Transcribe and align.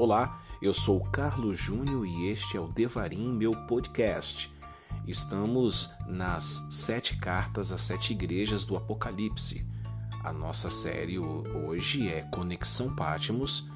Olá, 0.00 0.40
eu 0.62 0.72
sou 0.72 0.96
o 0.96 1.10
Carlos 1.10 1.58
Júnior 1.58 2.06
e 2.06 2.28
este 2.28 2.56
é 2.56 2.60
o 2.60 2.68
Devarim, 2.68 3.34
meu 3.34 3.52
podcast. 3.66 4.50
Estamos 5.06 5.90
nas 6.08 6.66
sete 6.70 7.18
cartas 7.18 7.70
às 7.70 7.82
sete 7.82 8.14
igrejas 8.14 8.64
do 8.64 8.78
Apocalipse. 8.78 9.62
A 10.24 10.32
nossa 10.32 10.70
série 10.70 11.18
hoje 11.18 12.08
é 12.08 12.22
Conexão 12.32 12.96
Pátimos 12.96 13.70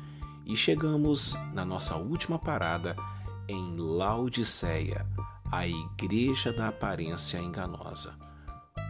e 0.46 0.56
chegamos 0.56 1.34
na 1.52 1.62
nossa 1.62 1.94
última 1.96 2.38
parada 2.38 2.96
em 3.46 3.76
Laodiceia, 3.76 5.06
a 5.52 5.68
igreja 5.68 6.54
da 6.54 6.68
aparência 6.68 7.36
enganosa. 7.36 8.14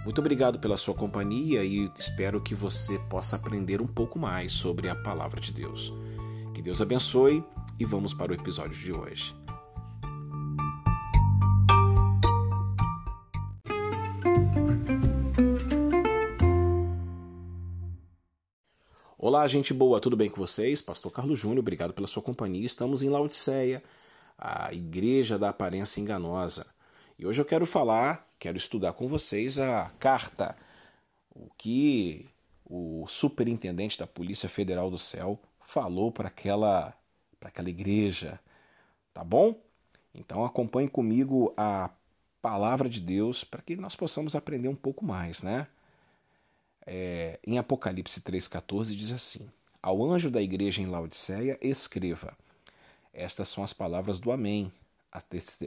Muito 0.05 0.21
obrigado 0.21 0.61
pela 0.61 0.77
sua 0.77 0.95
companhia 0.95 1.65
e 1.65 1.91
espero 1.99 2.41
que 2.41 2.55
você 2.55 2.97
possa 3.11 3.35
aprender 3.35 3.83
um 3.83 3.89
pouco 3.89 4.21
mais 4.21 4.53
sobre 4.53 4.89
a 4.89 4.95
palavra 4.95 5.41
de 5.41 5.53
Deus. 5.53 5.93
Deus 6.65 6.81
abençoe 6.81 7.45
e 7.79 7.85
vamos 7.85 8.15
para 8.15 8.33
o 8.33 8.35
episódio 8.35 8.75
de 8.75 8.91
hoje. 8.91 9.37
Olá, 19.19 19.47
gente 19.47 19.75
boa, 19.75 20.01
tudo 20.01 20.17
bem 20.17 20.31
com 20.31 20.39
vocês? 20.39 20.81
Pastor 20.81 21.13
Carlos 21.13 21.39
Júnior, 21.39 21.59
obrigado 21.59 21.93
pela 21.93 22.07
sua 22.07 22.23
companhia. 22.23 22.65
Estamos 22.65 23.03
em 23.03 23.11
Laodiceia, 23.11 23.83
a 24.39 24.73
igreja 24.73 25.39
da 25.39 25.51
aparência 25.51 26.01
enganosa. 26.01 26.65
E 27.19 27.27
hoje 27.27 27.43
eu 27.43 27.45
quero 27.45 27.67
falar, 27.67 28.27
quero 28.39 28.57
estudar 28.57 28.95
com 28.95 29.07
vocês 29.07 29.59
a 29.59 29.93
carta, 29.99 30.57
o 31.29 31.51
que 31.59 32.27
o 32.65 33.05
superintendente 33.07 33.99
da 33.99 34.07
Polícia 34.07 34.49
Federal 34.49 34.91
do 34.91 34.97
Céu 34.97 35.39
falou 35.67 36.13
para 36.13 36.29
aquela, 36.29 36.95
para 37.41 37.49
aquela 37.49 37.69
igreja, 37.69 38.39
tá 39.13 39.25
bom? 39.25 39.61
Então 40.15 40.45
acompanhe 40.45 40.89
comigo 40.89 41.53
a 41.57 41.91
palavra 42.41 42.89
de 42.89 43.01
Deus 43.01 43.43
para 43.45 43.63
que 43.63 43.77
nós 43.77 43.97
possamos 43.97 44.35
aprender 44.35 44.69
um 44.69 44.77
pouco 44.77 45.05
mais, 45.05 45.43
né? 45.43 45.67
É, 46.87 47.39
em 47.47 47.59
Apocalipse 47.59 48.21
3,14 48.21 48.95
diz 48.95 49.13
assim: 49.13 49.51
Ao 49.83 50.05
anjo 50.05 50.31
da 50.31 50.43
igreja 50.43 50.83
em 50.83 50.87
Laodiceia, 50.87 51.59
escreva: 51.61 52.37
Estas 53.13 53.49
são 53.49 53.65
as 53.65 53.73
palavras 53.73 54.21
do 54.21 54.31
Amém, 54.31 54.71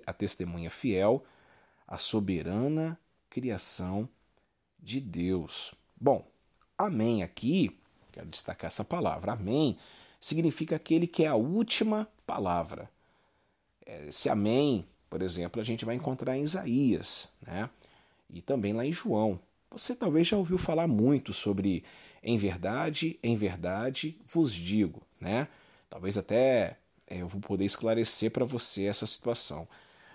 a 0.05 0.13
testemunha 0.13 0.69
fiel 0.69 1.25
a 1.87 1.97
soberana 1.97 2.99
criação 3.29 4.09
de 4.77 4.99
Deus. 4.99 5.73
Bom, 5.99 6.29
Amém 6.77 7.23
aqui, 7.23 7.79
quero 8.17 8.29
destacar 8.29 8.67
essa 8.67 8.83
palavra, 8.83 9.33
Amém, 9.33 9.77
significa 10.19 10.75
aquele 10.75 11.05
que 11.05 11.23
é 11.23 11.27
a 11.27 11.35
última 11.35 12.07
palavra. 12.25 12.89
Esse 13.85 14.27
Amém, 14.27 14.85
por 15.07 15.21
exemplo, 15.21 15.61
a 15.61 15.63
gente 15.63 15.85
vai 15.85 15.95
encontrar 15.95 16.35
em 16.35 16.41
Isaías, 16.41 17.29
né? 17.45 17.69
E 18.29 18.41
também 18.41 18.73
lá 18.73 18.83
em 18.83 18.91
João. 18.91 19.39
Você 19.71 19.95
talvez 19.95 20.27
já 20.27 20.35
ouviu 20.35 20.57
falar 20.57 20.87
muito 20.87 21.31
sobre 21.31 21.83
em 22.23 22.37
verdade, 22.37 23.19
em 23.21 23.37
verdade 23.37 24.17
vos 24.25 24.51
digo, 24.51 25.03
né? 25.21 25.47
Talvez 25.89 26.17
até 26.17 26.77
é, 27.05 27.21
eu 27.21 27.27
vou 27.27 27.39
poder 27.39 27.65
esclarecer 27.65 28.31
para 28.31 28.43
você 28.43 28.85
essa 28.85 29.05
situação. 29.05 29.67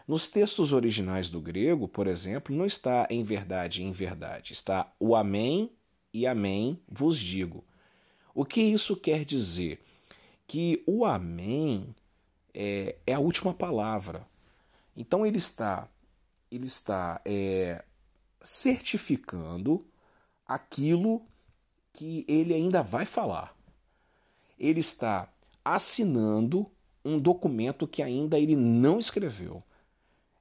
Nos 0.08 0.28
textos 0.28 0.73
originais 0.73 1.30
do 1.30 1.41
grego, 1.41 1.86
por 1.86 2.08
exemplo, 2.08 2.55
não 2.55 2.67
está 2.67 3.06
em 3.08 3.23
verdade, 3.23 3.84
em 3.84 3.92
verdade. 3.92 4.53
Está 4.53 4.92
o 4.98 5.14
amém 5.14 5.70
e 6.12 6.27
amém 6.27 6.78
vos 6.89 7.17
digo. 7.17 7.64
O 8.34 8.44
que 8.44 8.61
isso 8.61 8.97
quer 8.97 9.25
dizer? 9.25 9.83
Que 10.47 10.83
o 10.86 11.05
amém 11.05 11.94
é, 12.55 12.97
é 13.06 13.14
a 13.14 13.20
última 13.20 13.52
palavra. 13.55 14.27
Então 14.96 15.24
ele 15.24 15.39
está, 15.39 15.89
ele 16.51 16.67
está 16.67 17.20
é, 17.24 17.84
certificando 18.42 19.86
aquilo 20.46 21.23
que 21.92 22.24
ele 22.29 22.55
ainda 22.55 22.83
vai 22.83 23.05
falar. 23.05 23.56
Ele 24.58 24.80
está 24.80 25.33
assinando 25.64 26.70
um 27.05 27.18
documento 27.18 27.86
que 27.86 28.02
ainda 28.02 28.39
ele 28.39 28.56
não 28.56 28.98
escreveu. 28.98 29.62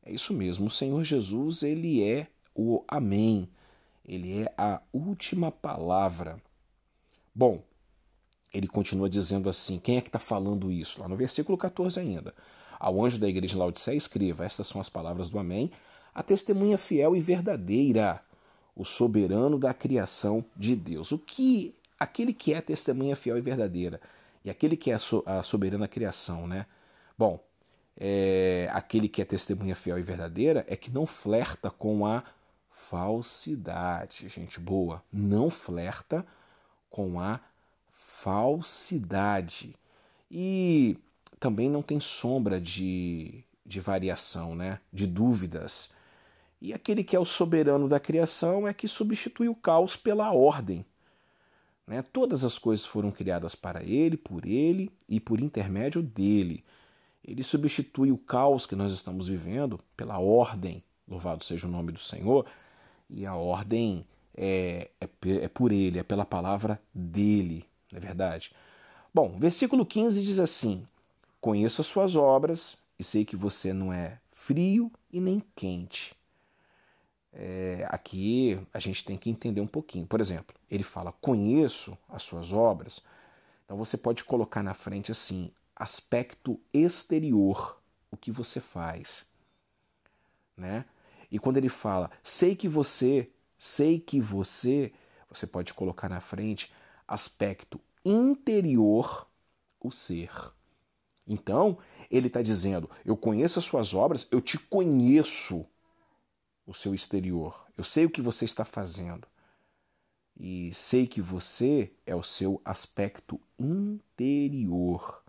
É 0.04 0.12
isso 0.12 0.34
mesmo, 0.34 0.68
o 0.68 0.72
Senhor 0.72 1.04
Jesus, 1.04 1.64
ele 1.64 2.04
é 2.04 2.28
o 2.56 2.84
Amém. 2.88 3.50
Ele 4.04 4.42
é 4.42 4.54
a 4.58 4.82
última 4.92 5.52
palavra. 5.52 6.42
Bom, 7.34 7.64
ele 8.54 8.68
continua 8.68 9.10
dizendo 9.10 9.50
assim: 9.50 9.80
quem 9.80 9.98
é 9.98 10.02
que 10.02 10.10
está 10.10 10.20
falando 10.20 10.72
isso? 10.72 11.00
Lá 11.00 11.08
no 11.08 11.16
versículo 11.16 11.58
14 11.58 12.00
ainda. 12.00 12.34
Ao 12.80 13.04
anjo 13.04 13.20
da 13.20 13.28
igreja 13.28 13.54
de 13.54 13.58
Laodicea, 13.58 13.94
escreva: 13.94 14.46
Estas 14.46 14.68
são 14.68 14.82
as 14.82 14.90
palavras 14.90 15.30
do 15.30 15.40
Amém, 15.40 15.72
a 16.14 16.24
testemunha 16.24 16.78
fiel 16.78 17.16
e 17.16 17.20
verdadeira, 17.20 18.22
o 18.76 18.84
soberano 18.84 19.60
da 19.60 19.74
criação 19.74 20.44
de 20.56 20.76
Deus. 20.76 21.12
O 21.12 21.18
que 21.20 21.76
aquele 22.00 22.34
que 22.34 22.54
é 22.54 22.62
testemunha 22.62 23.16
fiel 23.16 23.38
e 23.38 23.42
verdadeira 23.42 24.02
e 24.44 24.50
aquele 24.50 24.76
que 24.76 24.92
é 24.92 24.98
a 25.26 25.44
soberana 25.44 25.88
criação, 25.88 26.48
né? 26.48 26.66
Bom, 27.18 27.40
é, 27.96 28.68
aquele 28.72 29.08
que 29.08 29.22
é 29.22 29.26
testemunha 29.26 29.76
fiel 29.76 30.00
e 30.00 30.02
verdadeira 30.02 30.66
é 30.68 30.76
que 30.76 30.90
não 30.90 31.06
flerta 31.06 31.70
com 31.70 32.06
a 32.06 32.24
falsidade. 32.70 34.28
Gente 34.28 34.60
boa, 34.60 35.04
não 35.14 35.50
flerta 35.52 36.26
com 36.90 37.20
a 37.20 37.40
falsidade. 37.40 37.51
E 40.30 40.98
também 41.40 41.70
não 41.70 41.82
tem 41.82 42.00
sombra 42.00 42.62
de, 42.62 43.44
de 43.66 43.80
variação, 43.80 44.56
né? 44.56 44.80
de 44.94 45.08
dúvidas. 45.08 45.92
E 46.62 46.74
aquele 46.74 47.04
que 47.04 47.16
é 47.16 47.20
o 47.20 47.26
soberano 47.26 47.90
da 47.90 48.00
criação 48.00 48.68
é 48.68 48.74
que 48.74 48.88
substitui 48.88 49.50
o 49.50 49.56
caos 49.56 49.96
pela 49.96 50.32
ordem. 50.32 50.86
Né? 51.88 52.04
Todas 52.14 52.44
as 52.44 52.60
coisas 52.60 52.86
foram 52.86 53.10
criadas 53.10 53.56
para 53.56 53.84
ele, 53.84 54.16
por 54.16 54.46
ele 54.46 54.92
e 55.10 55.20
por 55.20 55.40
intermédio 55.40 56.04
dele. 56.04 56.64
Ele 57.26 57.42
substitui 57.42 58.12
o 58.12 58.18
caos 58.18 58.66
que 58.68 58.76
nós 58.76 58.92
estamos 58.92 59.28
vivendo 59.28 59.80
pela 59.98 60.20
ordem, 60.20 60.84
louvado 61.08 61.44
seja 61.44 61.68
o 61.68 61.72
nome 61.72 61.92
do 61.92 62.00
Senhor, 62.00 62.46
e 63.10 63.26
a 63.26 63.36
ordem 63.36 64.06
é, 64.36 64.90
é, 65.00 65.10
é 65.44 65.48
por 65.48 65.72
ele, 65.72 66.00
é 66.00 66.04
pela 66.04 66.26
palavra 66.26 66.80
dele, 66.94 67.66
não 67.92 67.98
é 67.98 68.02
verdade? 68.02 68.54
Bom, 69.14 69.38
versículo 69.40 69.86
15 69.86 70.24
diz 70.24 70.40
assim: 70.40 70.88
Conheço 71.40 71.82
as 71.82 71.88
suas 71.88 72.16
obras 72.16 72.78
e 72.98 73.04
sei 73.04 73.26
que 73.26 73.36
você 73.36 73.74
não 73.74 73.92
é 73.92 74.20
frio 74.32 74.92
e 75.12 75.20
nem 75.20 75.42
quente. 75.56 76.16
É, 77.34 77.86
aqui 77.90 78.60
a 78.74 78.80
gente 78.80 79.06
tem 79.06 79.18
que 79.18 79.30
entender 79.30 79.62
um 79.62 79.68
pouquinho. 79.68 80.06
Por 80.06 80.22
exemplo, 80.22 80.56
ele 80.70 80.84
fala: 80.84 81.12
Conheço 81.12 81.98
as 82.10 82.24
suas 82.24 82.54
obras. 82.54 83.02
Então 83.66 83.78
você 83.78 83.98
pode 83.98 84.24
colocar 84.24 84.64
na 84.64 84.74
frente 84.74 85.12
assim: 85.12 85.52
aspecto 85.76 86.60
exterior, 86.74 87.82
o 88.12 88.18
que 88.18 88.32
você 88.32 88.60
faz, 88.60 89.26
né? 90.56 90.86
E 91.32 91.40
quando 91.40 91.58
ele 91.58 91.70
fala, 91.70 92.12
sei 92.22 92.56
que 92.56 92.68
você, 92.68 93.32
sei 93.58 94.00
que 94.00 94.20
você, 94.20 94.92
você 95.30 95.48
pode 95.48 95.74
colocar 95.74 96.10
na 96.10 96.20
frente 96.20 96.72
aspecto 97.12 97.80
interior, 98.06 99.28
o 99.80 99.92
ser. 99.92 100.32
Então, 101.28 101.78
ele 102.10 102.28
está 102.28 102.42
dizendo: 102.42 102.90
eu 103.06 103.18
conheço 103.18 103.60
as 103.60 103.66
suas 103.66 103.94
obras, 103.94 104.28
eu 104.32 104.42
te 104.42 104.58
conheço 104.58 105.66
o 106.66 106.74
seu 106.74 106.96
exterior, 106.96 107.68
eu 107.78 107.84
sei 107.84 108.06
o 108.06 108.10
que 108.10 108.22
você 108.22 108.46
está 108.46 108.66
fazendo. 108.66 109.28
E 110.40 110.74
sei 110.74 111.06
que 111.06 111.22
você 111.22 111.92
é 112.06 112.16
o 112.16 112.24
seu 112.24 112.60
aspecto 112.66 113.40
interior. 113.60 115.22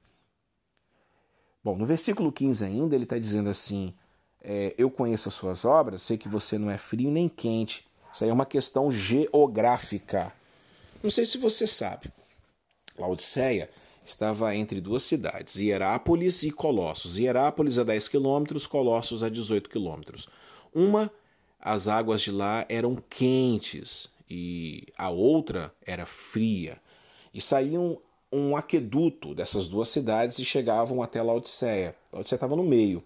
Bom, 1.63 1.77
no 1.77 1.85
versículo 1.85 2.33
15 2.33 2.65
ainda, 2.65 2.95
ele 2.95 3.05
está 3.05 3.19
dizendo 3.19 3.51
assim: 3.51 3.93
é, 4.41 4.75
Eu 4.79 4.91
conheço 4.91 5.29
as 5.29 5.35
suas 5.35 5.65
obras, 5.65 6.03
sei 6.03 6.17
que 6.17 6.29
você 6.29 6.57
não 6.57 6.71
é 6.71 6.79
frio 6.79 7.11
nem 7.11 7.29
quente. 7.29 7.87
Isso 8.13 8.25
aí 8.25 8.31
é 8.31 8.33
uma 8.33 8.47
questão 8.47 8.91
geográfica. 8.91 10.33
Não 11.03 11.11
sei 11.11 11.25
se 11.25 11.39
você 11.39 11.67
sabe. 11.67 12.13
Laodiceia 12.99 13.69
estava 14.05 14.55
entre 14.55 14.81
duas 14.81 15.03
cidades, 15.03 15.57
Hierápolis 15.57 16.43
e 16.43 16.51
Colossos. 16.51 17.19
Hierápolis 17.19 17.79
a 17.79 17.85
10 17.85 18.09
quilômetros, 18.09 18.67
Colossos 18.67 19.23
a 19.23 19.29
18 19.29 19.69
quilômetros. 19.69 20.29
Uma, 20.75 21.11
as 21.61 21.89
águas 21.89 22.23
de 22.23 22.31
lá 22.31 22.65
eram 22.69 22.97
quentes 23.09 24.09
e 24.29 24.87
a 24.97 25.11
outra 25.11 25.73
era 25.85 26.07
fria. 26.07 26.81
E 27.35 27.41
saíam 27.41 27.99
um 28.31 28.57
aqueduto 28.57 29.35
dessas 29.35 29.69
duas 29.69 29.89
cidades 29.89 30.39
e 30.39 30.45
chegavam 30.45 31.03
até 31.03 31.23
Laodiceia. 31.23 31.95
Laodiceia 32.13 32.37
estava 32.37 32.57
no 32.57 32.65
meio. 32.65 33.03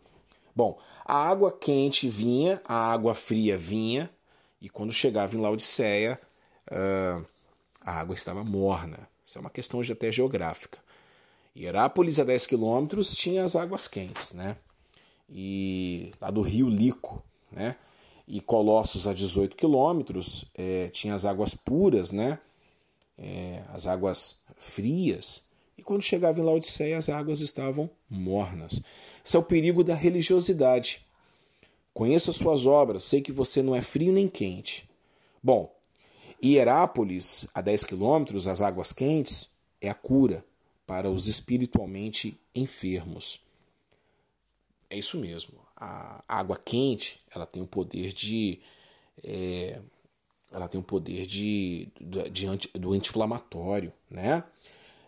Bom, 0.54 0.78
a 1.04 1.14
água 1.14 1.52
quente 1.52 2.08
vinha, 2.08 2.60
a 2.64 2.92
água 2.92 3.14
fria 3.14 3.58
vinha, 3.58 4.08
e 4.60 4.68
quando 4.68 4.92
chegava 4.92 5.36
em 5.36 5.40
Laodiceia, 5.40 6.18
uh, 6.70 7.24
a 7.86 7.92
água 7.92 8.16
estava 8.16 8.42
morna. 8.42 9.08
Isso 9.24 9.38
é 9.38 9.40
uma 9.40 9.48
questão 9.48 9.80
até 9.80 10.10
geográfica. 10.10 10.78
Hierápolis, 11.56 12.18
a 12.18 12.24
10 12.24 12.44
quilômetros, 12.46 13.14
tinha 13.14 13.44
as 13.44 13.54
águas 13.54 13.86
quentes, 13.86 14.32
né? 14.32 14.56
E 15.30 16.12
lá 16.20 16.30
do 16.32 16.42
rio 16.42 16.68
Lico, 16.68 17.22
né? 17.50 17.76
E 18.26 18.40
Colossos, 18.40 19.06
a 19.06 19.14
18 19.14 19.56
quilômetros, 19.56 20.44
é, 20.52 20.88
tinha 20.88 21.14
as 21.14 21.24
águas 21.24 21.54
puras, 21.54 22.10
né? 22.10 22.40
É, 23.16 23.62
as 23.68 23.86
águas 23.86 24.42
frias. 24.56 25.44
E 25.78 25.82
quando 25.82 26.02
chegava 26.02 26.40
em 26.40 26.44
Laodiceia, 26.44 26.98
as 26.98 27.08
águas 27.08 27.40
estavam 27.40 27.88
mornas. 28.10 28.82
Esse 29.24 29.36
é 29.36 29.38
o 29.38 29.44
perigo 29.44 29.84
da 29.84 29.94
religiosidade. 29.94 31.06
Conheço 31.94 32.30
as 32.30 32.36
suas 32.36 32.66
obras, 32.66 33.04
sei 33.04 33.22
que 33.22 33.32
você 33.32 33.62
não 33.62 33.74
é 33.74 33.80
frio 33.80 34.12
nem 34.12 34.28
quente. 34.28 34.88
Bom, 35.42 35.72
Hierápolis, 36.42 37.46
a 37.54 37.60
10 37.60 37.84
quilômetros, 37.84 38.46
as 38.46 38.60
águas 38.60 38.92
quentes, 38.92 39.50
é 39.80 39.88
a 39.88 39.94
cura 39.94 40.44
para 40.86 41.10
os 41.10 41.26
espiritualmente 41.26 42.38
enfermos. 42.54 43.40
É 44.88 44.96
isso 44.96 45.18
mesmo. 45.18 45.58
A 45.76 46.22
água 46.28 46.60
quente, 46.62 47.18
ela 47.34 47.44
tem 47.44 47.62
o 47.62 47.66
poder 47.66 48.12
de 48.12 48.60
é, 49.24 49.80
ela 50.52 50.68
tem 50.68 50.80
o 50.80 50.84
poder 50.84 51.26
de, 51.26 51.88
de, 52.00 52.30
de 52.30 52.68
do 52.78 52.92
anti-inflamatório, 52.92 53.92
né? 54.10 54.44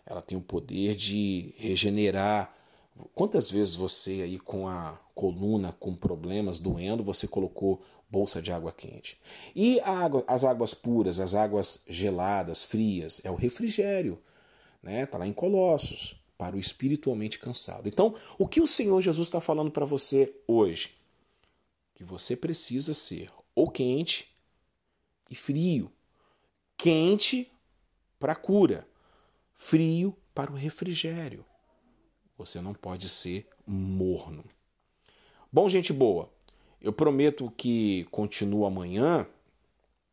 Ela 0.04 0.20
tem 0.20 0.36
o 0.36 0.40
poder 0.40 0.96
de 0.96 1.54
regenerar. 1.56 2.54
Quantas 3.14 3.50
vezes 3.50 3.75
você 3.75 4.22
aí 4.22 4.38
com 4.38 4.66
a 4.66 4.98
coluna 5.14 5.72
com 5.78 5.94
problemas 5.94 6.58
doendo, 6.58 7.04
você 7.04 7.28
colocou 7.28 7.82
bolsa 8.08 8.40
de 8.40 8.52
água 8.52 8.72
quente? 8.72 9.20
E 9.55 9.81
água, 9.81 10.25
as 10.26 10.44
águas 10.44 10.75
puras, 10.75 11.20
as 11.20 11.34
águas 11.34 11.82
geladas, 11.88 12.64
frias, 12.64 13.20
é 13.25 13.31
o 13.31 13.34
refrigério, 13.34 14.20
né? 14.82 15.06
Tá 15.06 15.19
lá 15.19 15.26
em 15.26 15.32
Colossos, 15.32 16.16
para 16.38 16.55
o 16.55 16.60
espiritualmente 16.60 17.38
cansado. 17.38 17.88
Então, 17.88 18.14
o 18.38 18.46
que 18.46 18.60
o 18.60 18.66
Senhor 18.66 19.02
Jesus 19.02 19.26
está 19.26 19.40
falando 19.40 19.72
para 19.72 19.84
você 19.84 20.32
hoje? 20.46 20.96
Que 21.94 22.05
você 22.05 22.37
precisa 22.37 22.94
ser 22.94 23.31
ou 23.56 23.69
quente 23.69 24.32
e 25.28 25.34
frio. 25.34 25.90
Quente 26.76 27.50
para 28.20 28.37
cura, 28.37 28.87
frio 29.56 30.16
para 30.32 30.52
o 30.52 30.54
refrigério. 30.54 31.44
Você 32.37 32.61
não 32.61 32.72
pode 32.72 33.08
ser 33.08 33.49
morno. 33.66 34.44
Bom, 35.52 35.69
gente 35.69 35.93
boa, 35.93 36.32
eu 36.80 36.92
prometo 36.92 37.52
que 37.56 38.06
continuo 38.10 38.64
amanhã, 38.66 39.26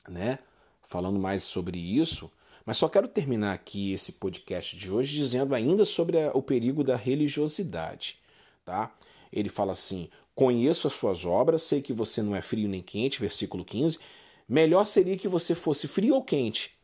né, 0.07 0.39
falando 0.83 1.19
mais 1.19 1.43
sobre 1.43 1.77
isso, 1.77 2.31
mas 2.65 2.77
só 2.77 2.89
quero 2.89 3.07
terminar 3.07 3.53
aqui 3.53 3.93
esse 3.93 4.13
podcast 4.13 4.75
de 4.75 4.91
hoje 4.91 5.15
dizendo 5.15 5.53
ainda 5.53 5.85
sobre 5.85 6.19
a, 6.19 6.31
o 6.33 6.41
perigo 6.41 6.83
da 6.83 6.95
religiosidade, 6.95 8.19
tá? 8.63 8.93
Ele 9.31 9.49
fala 9.49 9.71
assim: 9.73 10.09
"Conheço 10.33 10.87
as 10.87 10.93
suas 10.93 11.25
obras, 11.25 11.63
sei 11.63 11.81
que 11.81 11.93
você 11.93 12.21
não 12.21 12.35
é 12.35 12.41
frio 12.41 12.67
nem 12.67 12.81
quente", 12.81 13.19
versículo 13.19 13.63
15. 13.63 13.99
Melhor 14.47 14.85
seria 14.85 15.17
que 15.17 15.27
você 15.27 15.53
fosse 15.55 15.87
frio 15.87 16.15
ou 16.15 16.23
quente, 16.23 16.75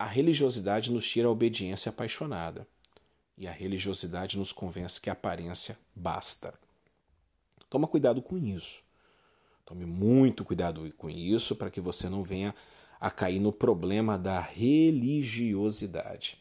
a 0.00 0.06
religiosidade 0.06 0.90
nos 0.90 1.06
tira 1.06 1.28
a 1.28 1.30
obediência 1.30 1.90
apaixonada. 1.90 2.66
E 3.36 3.46
a 3.46 3.52
religiosidade 3.52 4.38
nos 4.38 4.50
convence 4.50 4.98
que 4.98 5.10
a 5.10 5.12
aparência 5.12 5.78
basta. 5.94 6.54
Toma 7.70 7.86
cuidado 7.86 8.20
com 8.20 8.36
isso. 8.36 8.82
Tome 9.64 9.86
muito 9.86 10.44
cuidado 10.44 10.92
com 10.98 11.08
isso 11.08 11.54
para 11.54 11.70
que 11.70 11.80
você 11.80 12.08
não 12.08 12.24
venha 12.24 12.52
a 13.00 13.10
cair 13.10 13.38
no 13.38 13.52
problema 13.52 14.18
da 14.18 14.40
religiosidade. 14.40 16.38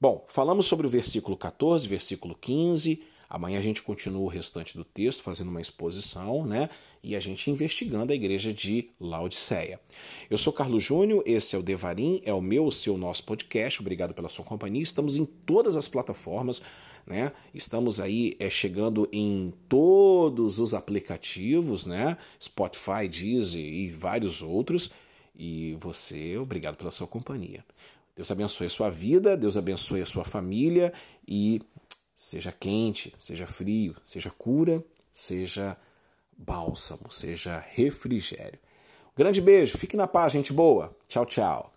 Bom, 0.00 0.24
falamos 0.28 0.66
sobre 0.66 0.86
o 0.86 0.90
versículo 0.90 1.36
14, 1.36 1.86
versículo 1.86 2.34
15, 2.34 3.04
Amanhã 3.30 3.60
a 3.60 3.62
gente 3.62 3.80
continua 3.80 4.22
o 4.22 4.26
restante 4.26 4.76
do 4.76 4.84
texto, 4.84 5.22
fazendo 5.22 5.50
uma 5.50 5.60
exposição, 5.60 6.44
né? 6.44 6.68
E 7.00 7.14
a 7.14 7.20
gente 7.20 7.48
investigando 7.48 8.12
a 8.12 8.16
igreja 8.16 8.52
de 8.52 8.90
Laodiceia. 8.98 9.78
Eu 10.28 10.36
sou 10.36 10.52
Carlos 10.52 10.82
Júnior, 10.82 11.22
esse 11.24 11.54
é 11.54 11.58
o 11.58 11.62
Devarim, 11.62 12.20
é 12.24 12.34
o 12.34 12.40
meu, 12.40 12.66
o 12.66 12.72
seu, 12.72 12.98
nosso 12.98 13.22
podcast. 13.22 13.80
Obrigado 13.80 14.12
pela 14.14 14.28
sua 14.28 14.44
companhia. 14.44 14.82
Estamos 14.82 15.16
em 15.16 15.24
todas 15.24 15.76
as 15.76 15.86
plataformas. 15.86 16.60
Né? 17.06 17.30
Estamos 17.54 18.00
aí 18.00 18.36
é, 18.40 18.50
chegando 18.50 19.08
em 19.12 19.54
todos 19.68 20.58
os 20.58 20.74
aplicativos, 20.74 21.86
né? 21.86 22.16
Spotify, 22.42 23.08
Deezer 23.08 23.64
e 23.64 23.90
vários 23.90 24.42
outros. 24.42 24.90
E 25.36 25.76
você, 25.80 26.36
obrigado 26.36 26.76
pela 26.76 26.90
sua 26.90 27.06
companhia. 27.06 27.64
Deus 28.16 28.30
abençoe 28.30 28.66
a 28.66 28.70
sua 28.70 28.90
vida, 28.90 29.36
Deus 29.36 29.56
abençoe 29.56 30.02
a 30.02 30.06
sua 30.06 30.24
família 30.24 30.92
e 31.26 31.62
Seja 32.22 32.52
quente, 32.52 33.14
seja 33.18 33.46
frio, 33.46 33.96
seja 34.04 34.30
cura, 34.30 34.84
seja 35.10 35.74
bálsamo, 36.36 37.10
seja 37.10 37.64
refrigério. 37.74 38.58
Grande 39.16 39.40
beijo, 39.40 39.78
fique 39.78 39.96
na 39.96 40.06
paz, 40.06 40.34
gente 40.34 40.52
boa. 40.52 40.94
Tchau, 41.08 41.24
tchau. 41.24 41.72